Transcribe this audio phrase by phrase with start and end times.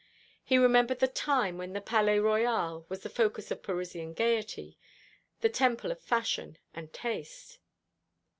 [0.43, 4.79] He remembered the time when the Palais Royal was the focus of Parisian gaiety,
[5.41, 7.59] the temple of fashion and taste.